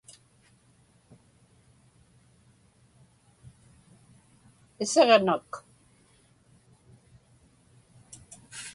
Isiġnak. 4.83 5.51